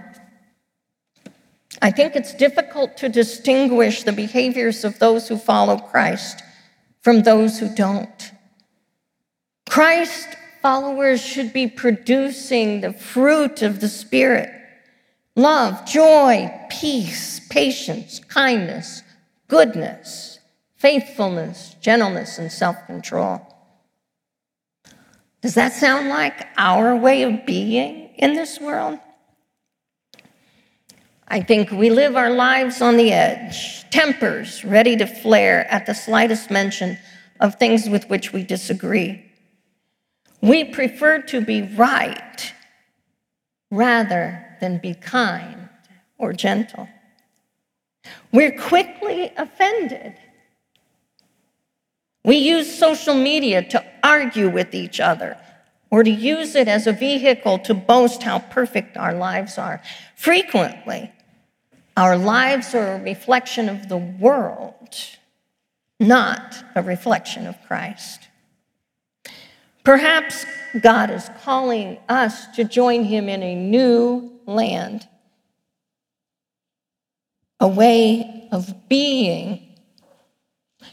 I 1.80 1.90
think 1.90 2.16
it's 2.16 2.34
difficult 2.34 2.96
to 2.98 3.08
distinguish 3.08 4.04
the 4.04 4.12
behaviors 4.12 4.84
of 4.84 4.98
those 4.98 5.28
who 5.28 5.36
follow 5.36 5.78
Christ 5.78 6.42
from 7.02 7.22
those 7.22 7.58
who 7.58 7.74
don't. 7.74 8.32
Christ 9.68 10.28
followers 10.62 11.20
should 11.20 11.52
be 11.52 11.66
producing 11.66 12.80
the 12.80 12.92
fruit 12.92 13.62
of 13.62 13.80
the 13.80 13.88
Spirit 13.88 14.50
love, 15.34 15.86
joy, 15.86 16.52
peace, 16.70 17.40
patience, 17.48 18.20
kindness, 18.20 19.01
goodness, 19.52 20.38
faithfulness, 20.76 21.76
gentleness, 21.82 22.38
and 22.38 22.50
self 22.50 22.86
control. 22.86 23.38
Does 25.42 25.54
that 25.56 25.74
sound 25.74 26.08
like 26.08 26.46
our 26.56 26.96
way 26.96 27.22
of 27.24 27.44
being 27.44 28.14
in 28.16 28.32
this 28.32 28.58
world? 28.58 28.98
I 31.28 31.42
think 31.42 31.70
we 31.70 31.90
live 31.90 32.16
our 32.16 32.30
lives 32.30 32.80
on 32.80 32.96
the 32.96 33.12
edge, 33.12 33.84
tempers 33.90 34.64
ready 34.64 34.96
to 34.96 35.04
flare 35.06 35.70
at 35.70 35.84
the 35.84 35.94
slightest 35.94 36.50
mention 36.50 36.96
of 37.38 37.56
things 37.56 37.90
with 37.90 38.08
which 38.08 38.32
we 38.32 38.44
disagree. 38.44 39.22
We 40.40 40.64
prefer 40.64 41.20
to 41.24 41.42
be 41.42 41.60
right 41.60 42.54
rather 43.70 44.46
than 44.62 44.78
be 44.78 44.94
kind 44.94 45.68
or 46.16 46.32
gentle. 46.32 46.88
We're 48.32 48.58
quickly 48.58 49.32
offended. 49.36 50.14
We 52.24 52.36
use 52.36 52.78
social 52.78 53.14
media 53.14 53.62
to 53.70 53.84
argue 54.02 54.48
with 54.48 54.74
each 54.74 55.00
other 55.00 55.36
or 55.90 56.02
to 56.02 56.10
use 56.10 56.54
it 56.54 56.68
as 56.68 56.86
a 56.86 56.92
vehicle 56.92 57.58
to 57.60 57.74
boast 57.74 58.22
how 58.22 58.38
perfect 58.38 58.96
our 58.96 59.12
lives 59.12 59.58
are. 59.58 59.82
Frequently, 60.16 61.12
our 61.96 62.16
lives 62.16 62.74
are 62.74 62.94
a 62.94 63.02
reflection 63.02 63.68
of 63.68 63.88
the 63.88 63.98
world, 63.98 64.96
not 66.00 66.64
a 66.74 66.82
reflection 66.82 67.46
of 67.46 67.56
Christ. 67.66 68.28
Perhaps 69.84 70.46
God 70.80 71.10
is 71.10 71.28
calling 71.42 71.98
us 72.08 72.46
to 72.54 72.64
join 72.64 73.04
him 73.04 73.28
in 73.28 73.42
a 73.42 73.54
new 73.54 74.32
land 74.46 75.08
a 77.62 77.68
way 77.68 78.48
of 78.50 78.88
being 78.88 79.62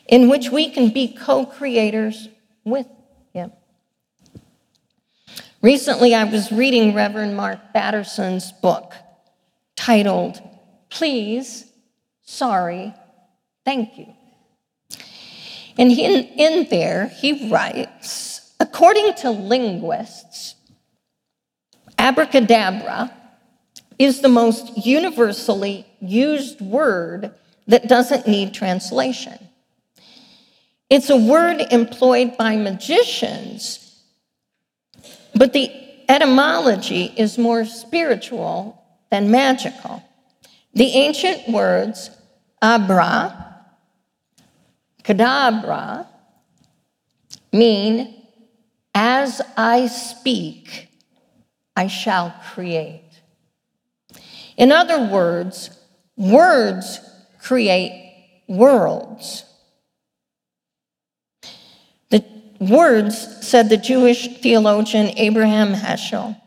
in 0.08 0.30
which 0.30 0.52
we 0.52 0.70
can 0.70 0.90
be 0.90 1.12
co 1.12 1.44
creators 1.44 2.30
with 2.64 2.86
Him. 3.34 3.52
Recently, 5.64 6.14
I 6.14 6.26
was 6.26 6.52
reading 6.52 6.94
Reverend 6.94 7.36
Mark 7.36 7.74
Batterson's 7.74 8.52
book 8.52 8.94
titled, 9.76 10.40
Please, 10.90 11.66
Sorry, 12.22 12.94
Thank 13.66 13.98
You. 13.98 14.14
And 15.76 15.92
in, 15.92 16.26
in 16.38 16.70
there, 16.70 17.08
he 17.08 17.50
writes 17.50 18.54
according 18.60 19.16
to 19.16 19.32
linguists, 19.32 20.54
abracadabra 21.98 23.12
is 23.98 24.22
the 24.22 24.30
most 24.30 24.86
universally 24.86 25.89
used 26.02 26.62
word 26.62 27.34
that 27.68 27.88
doesn't 27.88 28.28
need 28.28 28.54
translation. 28.54 29.38
It's 30.90 31.10
a 31.10 31.18
word 31.18 31.62
employed 31.72 32.36
by 32.38 32.56
magicians, 32.56 34.02
but 35.36 35.54
the 35.54 35.72
etymology 36.10 37.14
is 37.16 37.38
more 37.38 37.64
spiritual 37.66 38.84
than 39.12 39.30
magical. 39.30 40.04
The 40.74 40.88
ancient 40.88 41.48
words 41.50 42.10
abra, 42.62 43.56
Kadabra 45.04 46.08
mean, 47.52 48.16
as 48.94 49.42
I 49.56 49.88
speak, 49.88 50.90
I 51.76 51.88
shall 51.88 52.34
create. 52.52 53.04
In 54.58 54.72
other 54.72 55.00
words, 55.00 55.79
words 56.20 57.00
create 57.42 58.44
worlds. 58.48 59.46
The 62.10 62.24
words, 62.60 63.48
said 63.48 63.70
the 63.70 63.78
Jewish 63.78 64.42
theologian 64.42 65.18
Abraham 65.18 65.74
Heschel, 65.74 66.40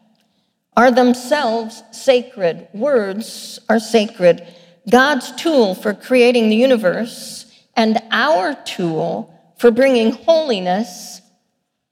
are 0.77 0.91
themselves 0.91 1.83
sacred. 1.91 2.69
Words 2.73 3.59
are 3.69 3.81
sacred. 3.81 4.47
God's 4.89 5.33
tool 5.33 5.75
for 5.75 5.95
creating 5.95 6.51
the 6.51 6.57
universe 6.57 7.47
and 7.75 7.99
our 8.11 8.55
tool 8.65 9.35
for 9.57 9.71
bringing 9.71 10.13
holiness 10.13 11.21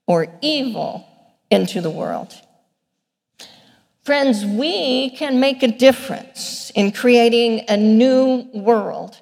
or 0.07 0.27
evil 0.41 1.07
into 1.49 1.81
the 1.81 1.89
world. 1.89 2.33
Friends, 4.03 4.43
we 4.43 5.11
can 5.11 5.39
make 5.39 5.61
a 5.61 5.67
difference 5.67 6.71
in 6.73 6.91
creating 6.91 7.65
a 7.69 7.77
new 7.77 8.47
world, 8.51 9.21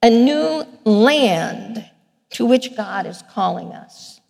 a 0.00 0.10
new 0.10 0.64
land 0.84 1.90
to 2.30 2.46
which 2.46 2.76
God 2.76 3.06
is 3.06 3.22
calling 3.32 3.72
us. 3.72 4.20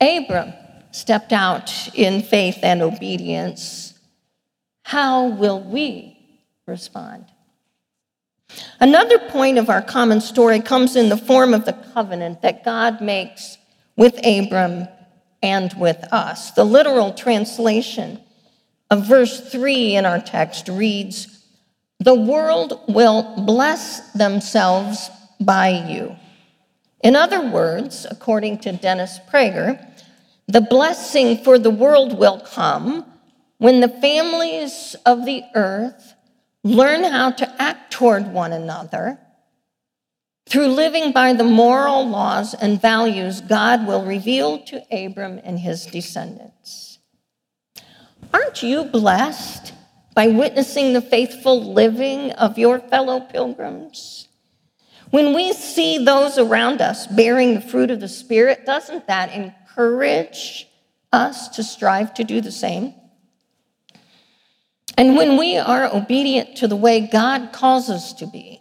Abram 0.00 0.54
stepped 0.92 1.32
out 1.32 1.70
in 1.94 2.22
faith 2.22 2.58
and 2.62 2.80
obedience. 2.80 3.98
How 4.82 5.26
will 5.26 5.60
we 5.60 6.18
respond? 6.66 7.26
Another 8.80 9.18
point 9.18 9.58
of 9.58 9.68
our 9.68 9.82
common 9.82 10.22
story 10.22 10.60
comes 10.60 10.96
in 10.96 11.10
the 11.10 11.16
form 11.18 11.52
of 11.52 11.66
the 11.66 11.72
covenant 11.92 12.40
that 12.40 12.64
God 12.64 13.02
makes 13.02 13.58
with 13.96 14.18
Abram 14.24 14.88
and 15.42 15.74
with 15.78 16.02
us. 16.12 16.52
The 16.52 16.64
literal 16.64 17.12
translation 17.12 18.20
of 18.90 19.06
verse 19.06 19.40
3 19.50 19.96
in 19.96 20.06
our 20.06 20.20
text 20.20 20.68
reads 20.68 21.44
The 22.00 22.14
world 22.14 22.80
will 22.88 23.34
bless 23.44 24.12
themselves 24.12 25.10
by 25.40 25.68
you. 25.88 26.16
In 27.02 27.16
other 27.16 27.46
words, 27.46 28.06
according 28.10 28.58
to 28.60 28.72
Dennis 28.72 29.18
Prager, 29.30 29.78
the 30.46 30.60
blessing 30.60 31.38
for 31.38 31.58
the 31.58 31.70
world 31.70 32.18
will 32.18 32.40
come 32.40 33.04
when 33.58 33.80
the 33.80 33.88
families 33.88 34.94
of 35.06 35.24
the 35.24 35.42
earth 35.54 36.14
learn 36.62 37.04
how 37.04 37.30
to 37.30 37.62
act 37.62 37.92
toward 37.92 38.32
one 38.32 38.52
another. 38.52 39.18
Through 40.46 40.68
living 40.68 41.12
by 41.12 41.32
the 41.32 41.44
moral 41.44 42.08
laws 42.08 42.54
and 42.54 42.80
values 42.80 43.40
God 43.40 43.86
will 43.86 44.04
reveal 44.04 44.58
to 44.64 44.82
Abram 44.90 45.40
and 45.42 45.58
his 45.58 45.86
descendants. 45.86 46.93
You 48.62 48.84
blessed 48.84 49.72
by 50.14 50.28
witnessing 50.28 50.92
the 50.92 51.00
faithful 51.00 51.72
living 51.72 52.32
of 52.32 52.58
your 52.58 52.78
fellow 52.78 53.20
pilgrims? 53.20 54.28
When 55.10 55.34
we 55.34 55.52
see 55.52 55.98
those 55.98 56.38
around 56.38 56.80
us 56.80 57.06
bearing 57.06 57.54
the 57.54 57.60
fruit 57.60 57.90
of 57.90 58.00
the 58.00 58.08
Spirit, 58.08 58.66
doesn't 58.66 59.06
that 59.06 59.32
encourage 59.32 60.68
us 61.12 61.48
to 61.50 61.62
strive 61.62 62.14
to 62.14 62.24
do 62.24 62.40
the 62.40 62.52
same? 62.52 62.94
And 64.96 65.16
when 65.16 65.36
we 65.36 65.56
are 65.56 65.92
obedient 65.92 66.56
to 66.58 66.68
the 66.68 66.76
way 66.76 67.00
God 67.00 67.52
calls 67.52 67.90
us 67.90 68.12
to 68.14 68.26
be, 68.26 68.60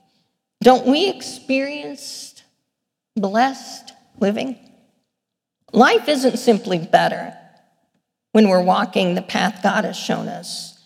don't 0.61 0.87
we 0.87 1.09
experience 1.09 2.43
blessed 3.15 3.93
living? 4.19 4.57
Life 5.71 6.07
isn't 6.07 6.37
simply 6.37 6.79
better 6.79 7.37
when 8.33 8.49
we're 8.49 8.61
walking 8.61 9.15
the 9.15 9.21
path 9.21 9.61
God 9.63 9.85
has 9.85 9.97
shown 9.97 10.27
us. 10.27 10.77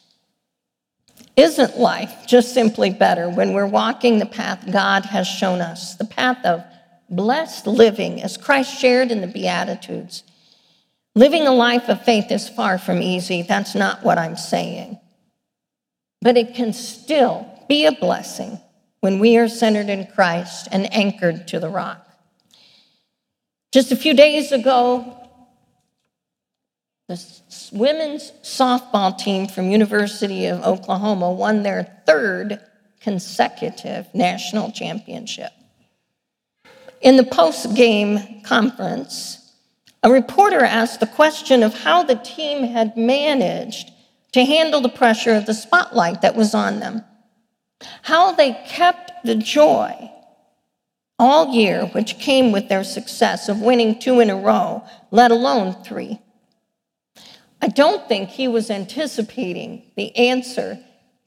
Isn't 1.36 1.78
life 1.78 2.28
just 2.28 2.54
simply 2.54 2.92
better 2.92 3.30
when 3.30 3.54
we're 3.54 3.68
walking 3.68 4.20
the 4.20 4.26
path 4.26 4.64
God 4.72 5.06
has 5.06 5.28
shown 5.28 5.60
us, 5.60 5.96
the 5.96 6.06
path 6.06 6.46
of 6.46 6.64
blessed 7.10 7.68
living 7.68 8.22
as 8.22 8.38
Christ 8.38 8.80
shared 8.80 9.12
in 9.12 9.22
the 9.22 9.28
Beatitudes? 9.28 10.24
Living 11.16 11.48
a 11.48 11.54
life 11.54 11.90
of 11.90 12.04
faith 12.04 12.32
is 12.32 12.48
far 12.48 12.78
from 12.78 13.02
easy. 13.02 13.42
That's 13.42 13.74
not 13.74 14.04
what 14.04 14.20
I'm 14.20 14.38
saying 14.38 15.00
but 16.22 16.38
it 16.38 16.56
can 16.56 16.74
still 16.74 17.48
be 17.68 17.86
a 17.86 17.92
blessing 17.92 18.60
when 19.02 19.20
we 19.20 19.38
are 19.38 19.48
centered 19.48 19.90
in 19.90 20.08
Christ 20.08 20.68
and 20.72 20.92
anchored 20.94 21.48
to 21.50 21.60
the 21.60 21.70
rock. 21.70 22.06
Just 23.72 23.92
a 23.92 23.96
few 23.96 24.14
days 24.14 24.52
ago, 24.52 25.27
the 27.08 27.20
women's 27.72 28.32
softball 28.44 29.18
team 29.18 29.48
from 29.48 29.72
University 29.72 30.48
of 30.48 30.62
Oklahoma 30.64 31.32
won 31.32 31.64
their 31.64 32.02
third 32.06 32.60
consecutive 33.00 34.14
national 34.14 34.72
championship. 34.72 35.52
In 37.00 37.16
the 37.16 37.24
post-game 37.24 38.42
conference, 38.44 39.54
a 40.04 40.12
reporter 40.12 40.64
asked 40.64 41.00
the 41.00 41.08
question 41.08 41.64
of 41.64 41.74
how 41.74 42.04
the 42.04 42.16
team 42.16 42.64
had 42.64 42.98
managed 42.98 43.92
to 44.34 44.44
handle 44.44 44.82
the 44.82 44.90
pressure 44.90 45.34
of 45.34 45.46
the 45.46 45.54
spotlight 45.54 46.22
that 46.22 46.36
was 46.36 46.54
on 46.54 46.80
them. 46.80 47.04
How 48.02 48.34
they 48.34 48.54
kept 48.68 49.12
the 49.24 49.36
joy 49.36 50.12
all 51.20 51.54
year, 51.54 51.86
which 51.88 52.20
came 52.20 52.52
with 52.52 52.68
their 52.68 52.84
success 52.84 53.48
of 53.48 53.62
winning 53.62 54.00
two 54.00 54.20
in 54.20 54.30
a 54.30 54.36
row, 54.36 54.84
let 55.12 55.32
alone 55.32 55.84
three. 55.84 56.20
I 57.62 57.68
don't 57.68 58.08
think 58.08 58.30
he 58.30 58.48
was 58.48 58.70
anticipating 58.70 59.84
the 59.96 60.16
answer 60.16 60.80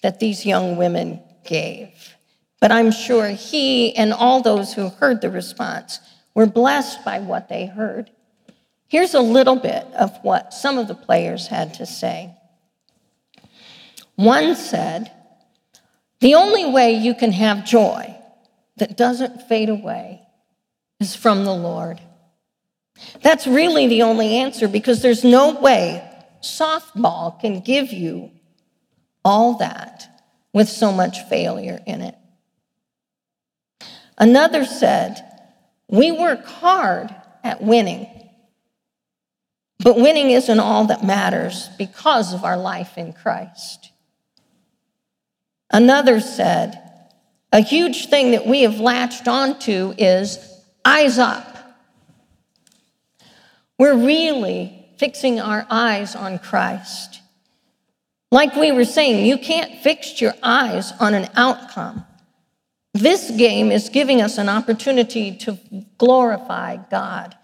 that 0.03 0.21
these 0.21 0.47
young 0.47 0.77
women 0.77 1.21
gave, 1.45 2.15
but 2.61 2.71
I'm 2.71 2.93
sure 2.93 3.29
he 3.29 3.95
and 3.97 4.13
all 4.13 4.41
those 4.41 4.73
who 4.73 4.89
heard 4.89 5.21
the 5.21 5.31
response 5.31 5.99
were 6.35 6.47
blessed 6.47 7.05
by 7.05 7.19
what 7.19 7.49
they 7.49 7.67
heard. 7.67 8.11
Here's 8.87 9.15
a 9.15 9.21
little 9.21 9.57
bit 9.57 9.87
of 9.95 10.17
what 10.23 10.55
some 10.55 10.79
of 10.79 10.89
the 10.89 10.95
players 10.95 11.47
had 11.47 11.75
to 11.75 11.87
say. 11.87 12.35
One 14.17 14.55
said, 14.55 15.11
The 16.21 16.35
only 16.35 16.67
way 16.71 16.95
you 16.95 17.15
can 17.15 17.33
have 17.33 17.65
joy 17.65 18.15
that 18.77 18.97
doesn't 18.97 19.43
fade 19.43 19.69
away 19.69 20.23
is 20.99 21.15
from 21.15 21.45
the 21.45 21.55
Lord. 21.55 22.01
That's 23.23 23.47
really 23.47 23.87
the 23.87 24.03
only 24.03 24.37
answer 24.37 24.69
because 24.69 25.03
there's 25.03 25.25
no 25.25 25.59
way 25.61 26.07
softball 26.43 27.39
can 27.41 27.61
give 27.61 27.93
you 27.93 28.31
all 29.25 29.59
that 29.59 30.25
with 30.53 30.69
so 30.69 30.93
much 30.93 31.21
failure 31.29 31.81
in 31.87 32.01
it. 32.01 32.17
Another 34.19 34.65
said, 34.65 35.25
We 35.89 36.13
work 36.13 36.45
hard 36.45 37.15
at 37.43 37.63
winning, 37.63 38.07
but 39.79 39.97
winning 39.97 40.31
isn't 40.31 40.61
all 40.61 40.87
that 40.87 41.05
matters 41.05 41.69
because 41.79 42.35
of 42.35 42.45
our 42.45 42.57
life 42.57 42.99
in 42.99 43.13
Christ. 43.13 43.93
Another 45.71 46.21
said, 46.21 46.91
a 47.53 47.61
huge 47.61 48.07
thing 48.07 48.31
that 48.33 48.47
we 48.47 48.63
have 48.63 48.79
latched 48.79 49.27
onto 49.27 49.93
is 49.99 50.39
eyes 50.85 51.19
up. 51.19 51.47
We're 53.79 53.97
really 53.97 54.80
fixing 55.01 55.41
our 55.41 55.67
eyes 55.71 56.15
on 56.15 56.39
Christ. 56.39 57.23
Like 58.31 58.55
we 58.55 58.71
were 58.71 58.85
saying, 58.85 59.25
you 59.25 59.39
can't 59.39 59.81
fix 59.83 60.21
your 60.21 60.35
eyes 60.43 60.93
on 61.01 61.15
an 61.15 61.27
outcome. 61.37 62.05
This 62.93 63.31
game 63.31 63.73
is 63.73 63.89
giving 63.89 64.21
us 64.21 64.37
an 64.37 64.51
opportunity 64.51 65.35
to 65.39 65.59
glorify 65.97 66.77
God. 66.91 67.35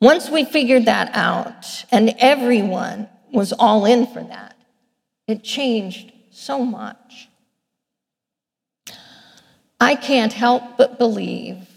Once 0.00 0.28
we 0.28 0.44
figured 0.44 0.86
that 0.86 1.14
out, 1.14 1.84
and 1.92 2.12
everyone 2.18 3.08
was 3.32 3.52
all 3.52 3.84
in 3.84 4.08
for 4.08 4.24
that, 4.24 4.56
it 5.28 5.44
changed 5.44 6.10
so 6.32 6.64
much. 6.64 7.28
I 9.78 9.94
can't 9.94 10.32
help 10.32 10.76
but 10.76 10.98
believe 10.98 11.69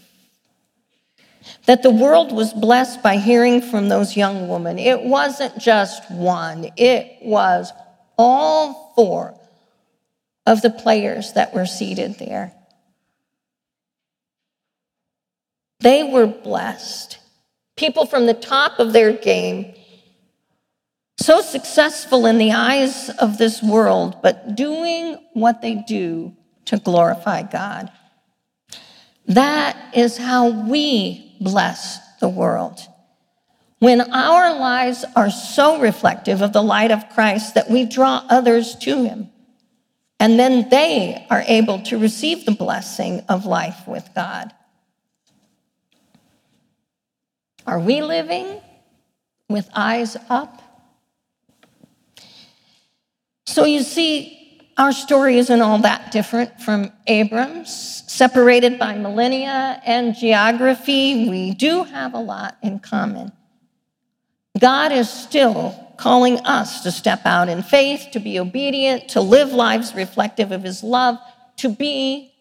that 1.66 1.82
the 1.82 1.90
world 1.90 2.32
was 2.32 2.52
blessed 2.52 3.02
by 3.02 3.16
hearing 3.16 3.60
from 3.60 3.88
those 3.88 4.16
young 4.16 4.48
women. 4.48 4.78
It 4.78 5.02
wasn't 5.02 5.58
just 5.58 6.10
one, 6.10 6.70
it 6.76 7.18
was 7.22 7.72
all 8.16 8.92
four 8.94 9.38
of 10.46 10.62
the 10.62 10.70
players 10.70 11.32
that 11.32 11.54
were 11.54 11.66
seated 11.66 12.18
there. 12.18 12.52
They 15.80 16.02
were 16.02 16.26
blessed. 16.26 17.18
People 17.76 18.06
from 18.06 18.26
the 18.26 18.34
top 18.34 18.78
of 18.78 18.92
their 18.92 19.12
game, 19.12 19.74
so 21.18 21.40
successful 21.40 22.26
in 22.26 22.38
the 22.38 22.52
eyes 22.52 23.10
of 23.10 23.38
this 23.38 23.62
world, 23.62 24.16
but 24.22 24.54
doing 24.54 25.18
what 25.32 25.60
they 25.60 25.74
do 25.86 26.34
to 26.66 26.78
glorify 26.78 27.42
God. 27.42 27.90
That 29.26 29.94
is 29.96 30.16
how 30.16 30.68
we 30.68 31.36
bless 31.40 31.98
the 32.18 32.28
world. 32.28 32.80
When 33.78 34.00
our 34.00 34.58
lives 34.58 35.04
are 35.16 35.30
so 35.30 35.80
reflective 35.80 36.40
of 36.42 36.52
the 36.52 36.62
light 36.62 36.90
of 36.90 37.08
Christ 37.10 37.54
that 37.54 37.70
we 37.70 37.84
draw 37.84 38.24
others 38.28 38.76
to 38.76 39.04
Him, 39.04 39.30
and 40.20 40.38
then 40.38 40.68
they 40.70 41.26
are 41.28 41.44
able 41.46 41.80
to 41.82 41.98
receive 41.98 42.44
the 42.44 42.52
blessing 42.52 43.22
of 43.28 43.44
life 43.44 43.86
with 43.86 44.08
God. 44.14 44.52
Are 47.66 47.80
we 47.80 48.02
living 48.02 48.60
with 49.48 49.68
eyes 49.74 50.16
up? 50.28 50.62
So 53.46 53.64
you 53.64 53.82
see, 53.82 54.43
our 54.76 54.92
story 54.92 55.38
isn't 55.38 55.60
all 55.60 55.78
that 55.78 56.10
different 56.10 56.60
from 56.60 56.92
Abram's. 57.06 58.02
Separated 58.06 58.78
by 58.78 58.96
millennia 58.96 59.80
and 59.84 60.14
geography, 60.14 61.28
we 61.28 61.54
do 61.54 61.84
have 61.84 62.14
a 62.14 62.18
lot 62.18 62.56
in 62.62 62.78
common. 62.78 63.32
God 64.58 64.92
is 64.92 65.10
still 65.10 65.74
calling 65.96 66.38
us 66.40 66.82
to 66.82 66.92
step 66.92 67.22
out 67.24 67.48
in 67.48 67.62
faith, 67.62 68.08
to 68.12 68.20
be 68.20 68.38
obedient, 68.38 69.08
to 69.10 69.20
live 69.20 69.52
lives 69.52 69.94
reflective 69.94 70.52
of 70.52 70.62
his 70.62 70.82
love, 70.82 71.18
to 71.56 71.68
be 71.68 72.32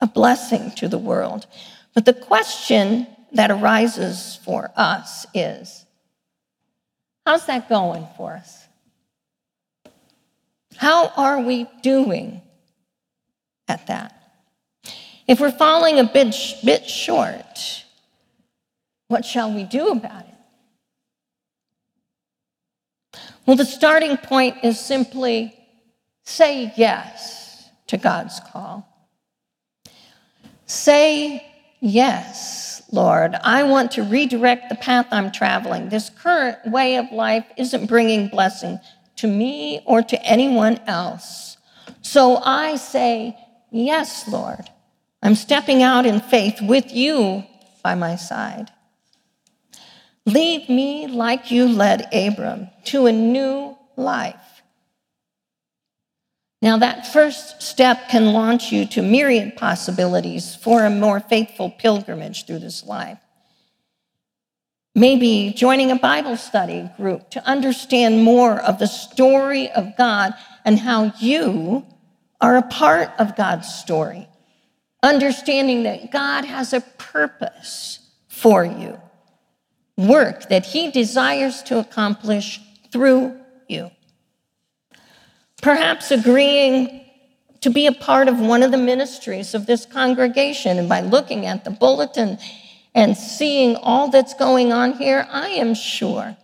a 0.00 0.06
blessing 0.06 0.70
to 0.72 0.88
the 0.88 0.98
world. 0.98 1.46
But 1.94 2.04
the 2.04 2.12
question 2.12 3.06
that 3.32 3.50
arises 3.50 4.38
for 4.44 4.70
us 4.76 5.26
is 5.34 5.84
how's 7.26 7.46
that 7.46 7.68
going 7.68 8.06
for 8.16 8.34
us? 8.34 8.67
How 10.78 11.08
are 11.16 11.40
we 11.40 11.66
doing 11.82 12.40
at 13.66 13.88
that? 13.88 14.14
If 15.26 15.40
we're 15.40 15.50
falling 15.50 15.98
a 15.98 16.04
bit, 16.04 16.36
bit 16.64 16.88
short, 16.88 17.84
what 19.08 19.24
shall 19.24 19.52
we 19.52 19.64
do 19.64 19.88
about 19.88 20.24
it? 20.26 20.34
Well, 23.44 23.56
the 23.56 23.64
starting 23.64 24.18
point 24.18 24.58
is 24.62 24.78
simply 24.78 25.52
say 26.22 26.72
yes 26.76 27.68
to 27.88 27.96
God's 27.96 28.38
call. 28.52 28.86
Say 30.66 31.44
yes, 31.80 32.82
Lord. 32.92 33.34
I 33.42 33.64
want 33.64 33.90
to 33.92 34.04
redirect 34.04 34.68
the 34.68 34.76
path 34.76 35.08
I'm 35.10 35.32
traveling. 35.32 35.88
This 35.88 36.08
current 36.08 36.58
way 36.66 36.98
of 36.98 37.10
life 37.10 37.46
isn't 37.56 37.86
bringing 37.86 38.28
blessing 38.28 38.78
to 39.18 39.26
me 39.26 39.80
or 39.84 40.02
to 40.02 40.22
anyone 40.24 40.80
else. 40.86 41.56
So 42.02 42.36
I 42.36 42.76
say, 42.76 43.36
Yes, 43.70 44.26
Lord. 44.28 44.70
I'm 45.22 45.34
stepping 45.34 45.82
out 45.82 46.06
in 46.06 46.20
faith 46.20 46.60
with 46.62 46.92
you 46.92 47.44
by 47.82 47.94
my 47.94 48.16
side. 48.16 48.70
Lead 50.24 50.68
me 50.68 51.06
like 51.06 51.50
you 51.50 51.68
led 51.68 52.08
Abram 52.14 52.68
to 52.84 53.06
a 53.06 53.12
new 53.12 53.76
life. 53.96 54.62
Now, 56.60 56.76
that 56.78 57.12
first 57.12 57.62
step 57.62 58.08
can 58.08 58.32
launch 58.32 58.72
you 58.72 58.84
to 58.86 59.02
myriad 59.02 59.56
possibilities 59.56 60.56
for 60.56 60.84
a 60.84 60.90
more 60.90 61.20
faithful 61.20 61.70
pilgrimage 61.70 62.46
through 62.46 62.58
this 62.58 62.84
life. 62.84 63.18
Maybe 64.98 65.52
joining 65.56 65.92
a 65.92 65.96
Bible 65.96 66.36
study 66.36 66.90
group 66.96 67.30
to 67.30 67.46
understand 67.46 68.24
more 68.24 68.58
of 68.58 68.80
the 68.80 68.88
story 68.88 69.70
of 69.70 69.96
God 69.96 70.34
and 70.64 70.76
how 70.76 71.12
you 71.20 71.86
are 72.40 72.56
a 72.56 72.62
part 72.62 73.12
of 73.16 73.36
God's 73.36 73.72
story. 73.72 74.28
Understanding 75.00 75.84
that 75.84 76.10
God 76.10 76.44
has 76.44 76.72
a 76.72 76.80
purpose 76.80 78.00
for 78.26 78.64
you 78.64 79.00
work 79.96 80.48
that 80.48 80.66
He 80.66 80.90
desires 80.90 81.62
to 81.64 81.78
accomplish 81.78 82.60
through 82.90 83.38
you. 83.68 83.92
Perhaps 85.62 86.10
agreeing 86.10 87.04
to 87.60 87.70
be 87.70 87.86
a 87.86 87.92
part 87.92 88.26
of 88.26 88.40
one 88.40 88.64
of 88.64 88.72
the 88.72 88.76
ministries 88.76 89.54
of 89.54 89.66
this 89.66 89.86
congregation, 89.86 90.76
and 90.76 90.88
by 90.88 91.02
looking 91.02 91.46
at 91.46 91.62
the 91.62 91.70
bulletin 91.70 92.38
and 92.94 93.16
seeing 93.16 93.76
all 93.76 94.08
that's 94.08 94.34
going 94.34 94.72
on 94.72 94.94
here, 94.94 95.26
I 95.30 95.48
am 95.50 95.74
sure 95.74 96.36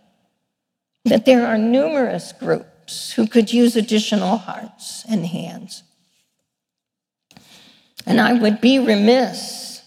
that 1.05 1.25
there 1.25 1.45
are 1.45 1.57
numerous 1.57 2.31
groups 2.33 3.11
who 3.11 3.27
could 3.27 3.51
use 3.51 3.75
additional 3.75 4.37
hearts 4.37 5.05
and 5.09 5.25
hands. 5.25 5.83
And 8.05 8.21
I 8.21 8.33
would 8.33 8.61
be 8.61 8.79
remiss 8.79 9.81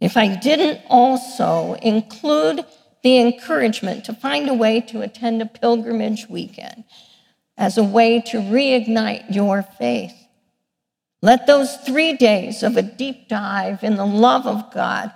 if 0.00 0.16
I 0.16 0.34
didn't 0.34 0.80
also 0.88 1.74
include 1.74 2.64
the 3.02 3.18
encouragement 3.18 4.04
to 4.04 4.14
find 4.14 4.48
a 4.48 4.54
way 4.54 4.80
to 4.80 5.02
attend 5.02 5.42
a 5.42 5.46
pilgrimage 5.46 6.28
weekend 6.28 6.84
as 7.56 7.78
a 7.78 7.84
way 7.84 8.20
to 8.20 8.38
reignite 8.38 9.34
your 9.34 9.62
faith. 9.62 10.14
Let 11.20 11.46
those 11.46 11.76
three 11.76 12.16
days 12.16 12.62
of 12.62 12.76
a 12.76 12.82
deep 12.82 13.28
dive 13.28 13.84
in 13.84 13.96
the 13.96 14.06
love 14.06 14.46
of 14.46 14.72
God 14.72 15.12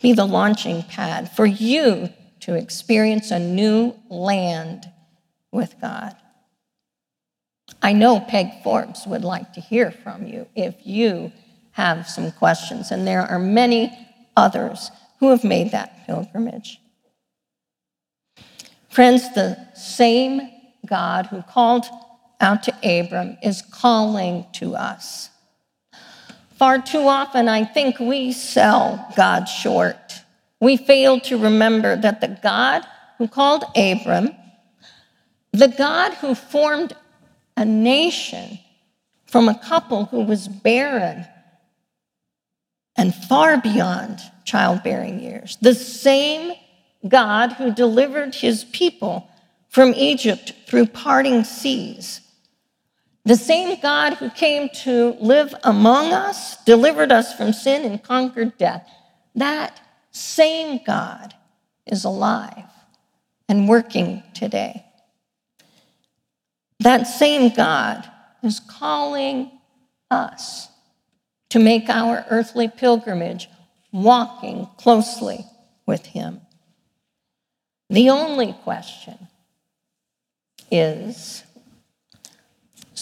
be 0.00 0.12
the 0.12 0.26
launching 0.26 0.82
pad 0.82 1.30
for 1.30 1.46
you 1.46 2.10
to 2.40 2.54
experience 2.54 3.30
a 3.30 3.38
new 3.38 3.94
land 4.08 4.90
with 5.52 5.74
God. 5.80 6.14
I 7.82 7.92
know 7.92 8.20
Peg 8.20 8.62
Forbes 8.62 9.06
would 9.06 9.24
like 9.24 9.52
to 9.54 9.60
hear 9.60 9.90
from 9.90 10.26
you 10.26 10.46
if 10.54 10.74
you 10.84 11.32
have 11.72 12.08
some 12.08 12.30
questions, 12.32 12.90
and 12.90 13.06
there 13.06 13.22
are 13.22 13.38
many 13.38 13.92
others 14.36 14.90
who 15.20 15.30
have 15.30 15.44
made 15.44 15.72
that 15.72 16.06
pilgrimage. 16.06 16.80
Friends, 18.90 19.34
the 19.34 19.58
same 19.74 20.50
God 20.86 21.26
who 21.26 21.42
called 21.42 21.86
out 22.40 22.62
to 22.64 22.72
Abram 22.82 23.36
is 23.42 23.62
calling 23.70 24.46
to 24.54 24.74
us. 24.74 25.30
Far 26.58 26.80
too 26.80 27.06
often, 27.06 27.48
I 27.48 27.64
think 27.64 28.00
we 28.00 28.32
sell 28.32 29.12
God 29.16 29.44
short. 29.44 30.22
We 30.58 30.78
fail 30.78 31.20
to 31.20 31.36
remember 31.36 31.96
that 31.96 32.20
the 32.20 32.38
God 32.42 32.82
who 33.18 33.28
called 33.28 33.64
Abram, 33.76 34.30
the 35.52 35.68
God 35.68 36.14
who 36.14 36.34
formed 36.34 36.94
a 37.56 37.64
nation 37.64 38.58
from 39.26 39.48
a 39.48 39.58
couple 39.58 40.06
who 40.06 40.22
was 40.22 40.48
barren 40.48 41.26
and 42.96 43.14
far 43.14 43.58
beyond 43.58 44.20
childbearing 44.44 45.20
years. 45.20 45.58
The 45.60 45.74
same 45.74 46.54
God 47.06 47.52
who 47.52 47.72
delivered 47.72 48.34
his 48.34 48.64
people 48.64 49.28
from 49.68 49.92
Egypt 49.94 50.54
through 50.66 50.86
parting 50.86 51.44
seas. 51.44 52.20
The 53.26 53.34
same 53.34 53.80
God 53.80 54.14
who 54.14 54.30
came 54.30 54.68
to 54.84 55.16
live 55.20 55.52
among 55.64 56.12
us, 56.12 56.62
delivered 56.64 57.10
us 57.10 57.34
from 57.34 57.52
sin, 57.52 57.84
and 57.84 58.00
conquered 58.00 58.56
death. 58.56 58.88
That 59.34 59.80
same 60.12 60.80
God 60.86 61.34
is 61.86 62.04
alive 62.04 62.70
and 63.48 63.68
working 63.68 64.22
today. 64.32 64.86
That 66.78 67.08
same 67.08 67.52
God 67.52 68.08
is 68.44 68.60
calling 68.60 69.50
us 70.08 70.68
to 71.48 71.58
make 71.58 71.88
our 71.88 72.24
earthly 72.30 72.68
pilgrimage 72.68 73.48
walking 73.90 74.68
closely 74.76 75.44
with 75.84 76.06
Him. 76.06 76.42
The 77.90 78.08
only 78.08 78.52
question 78.52 79.26
is 80.70 81.42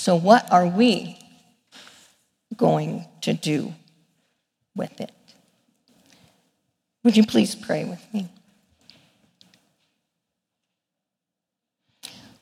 so, 0.04 0.16
what 0.16 0.52
are 0.52 0.66
we 0.66 1.18
going 2.56 3.06
to 3.22 3.32
do? 3.32 3.72
with 4.76 5.00
it. 5.00 5.12
Would 7.02 7.16
you 7.16 7.24
please 7.24 7.54
pray 7.54 7.84
with 7.84 8.02
me? 8.12 8.28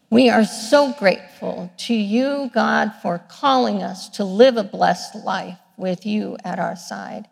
We 0.09 0.29
are 0.29 0.45
so 0.45 0.93
grateful 0.99 1.73
to 1.79 1.95
you, 1.95 2.51
God, 2.53 2.93
for 3.01 3.23
calling 3.29 3.83
us 3.83 4.11
to 4.11 4.25
live 4.25 4.57
a 4.57 4.65
blessed 4.65 5.15
life 5.25 5.59
with 5.77 6.05
you 6.05 6.37
at 6.45 6.59
our 6.59 6.77
side. 6.77 7.29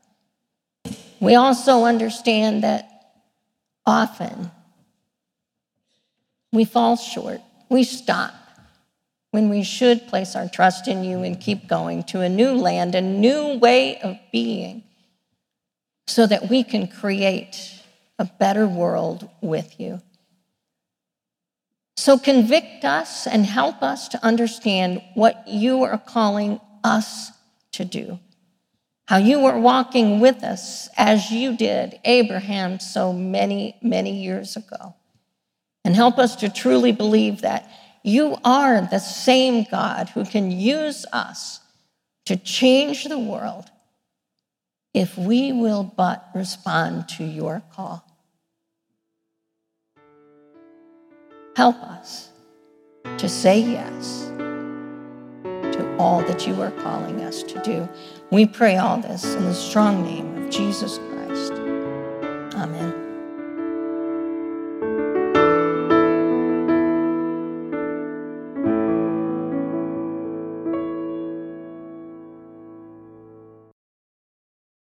We 1.20 1.34
also 1.34 1.84
understand 1.84 2.64
that 2.64 2.88
often 3.84 4.50
we 6.52 6.64
fall 6.64 6.96
short, 6.96 7.40
we 7.68 7.84
stop 7.84 8.34
when 9.30 9.48
we 9.48 9.62
should 9.62 10.08
place 10.08 10.34
our 10.34 10.48
trust 10.48 10.88
in 10.88 11.04
you 11.04 11.22
and 11.22 11.40
keep 11.40 11.68
going 11.68 12.02
to 12.04 12.20
a 12.20 12.28
new 12.28 12.52
land, 12.52 12.94
a 12.94 13.00
new 13.00 13.58
way 13.58 14.00
of 14.00 14.18
being, 14.32 14.82
so 16.06 16.26
that 16.26 16.48
we 16.50 16.64
can 16.64 16.88
create 16.88 17.80
a 18.18 18.24
better 18.24 18.66
world 18.66 19.28
with 19.40 19.78
you. 19.78 20.02
So 21.96 22.18
convict 22.18 22.84
us 22.84 23.26
and 23.26 23.44
help 23.44 23.82
us 23.82 24.08
to 24.08 24.24
understand 24.24 25.02
what 25.14 25.46
you 25.46 25.82
are 25.82 25.98
calling 25.98 26.60
us 26.82 27.30
to 27.72 27.84
do. 27.84 28.18
How 29.06 29.18
you 29.18 29.44
are 29.46 29.58
walking 29.58 30.20
with 30.20 30.42
us 30.42 30.88
as 30.96 31.30
you 31.30 31.56
did 31.56 31.98
Abraham 32.04 32.80
so 32.80 33.12
many, 33.12 33.76
many 33.82 34.22
years 34.22 34.56
ago. 34.56 34.94
And 35.84 35.94
help 35.94 36.18
us 36.18 36.36
to 36.36 36.48
truly 36.48 36.92
believe 36.92 37.40
that 37.42 37.70
you 38.02 38.36
are 38.44 38.80
the 38.80 38.98
same 38.98 39.66
God 39.70 40.08
who 40.10 40.24
can 40.24 40.50
use 40.50 41.04
us 41.12 41.60
to 42.26 42.36
change 42.36 43.04
the 43.04 43.18
world 43.18 43.66
if 44.94 45.16
we 45.18 45.52
will 45.52 45.84
but 45.84 46.28
respond 46.34 47.08
to 47.08 47.24
your 47.24 47.62
call. 47.72 48.04
Help 51.56 51.76
us 51.76 52.30
to 53.18 53.28
say 53.28 53.60
yes 53.60 54.30
to 55.42 55.96
all 55.98 56.22
that 56.22 56.46
you 56.46 56.60
are 56.62 56.70
calling 56.70 57.20
us 57.20 57.42
to 57.42 57.60
do. 57.62 57.88
We 58.30 58.46
pray 58.46 58.76
all 58.76 58.98
this 58.98 59.24
in 59.34 59.44
the 59.44 59.54
strong 59.54 60.02
name 60.02 60.42
of 60.42 60.50
Jesus 60.50 60.98
Christ. 60.98 61.10